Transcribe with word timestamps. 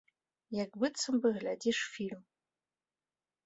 Як 0.63 0.71
быццам 0.83 1.21
бы 1.25 1.33
глядзіш 1.37 1.85
фільм. 1.93 2.21